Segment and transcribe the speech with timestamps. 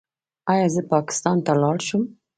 [0.51, 2.03] ایا زه پاکستان ته لاړ شم؟